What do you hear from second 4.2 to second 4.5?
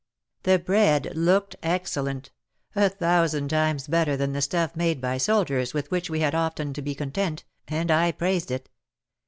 the